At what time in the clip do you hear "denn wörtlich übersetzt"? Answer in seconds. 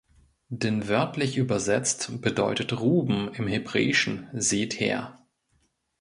0.49-2.21